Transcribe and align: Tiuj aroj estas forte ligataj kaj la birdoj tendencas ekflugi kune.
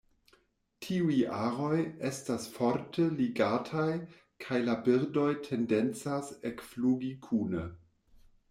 Tiuj 0.85 1.17
aroj 1.39 1.81
estas 2.09 2.47
forte 2.55 3.05
ligataj 3.19 3.87
kaj 4.47 4.63
la 4.65 4.77
birdoj 4.89 5.29
tendencas 5.49 6.33
ekflugi 6.53 7.13
kune. 7.29 7.67